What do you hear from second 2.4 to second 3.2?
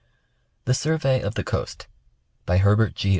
By Herbert G.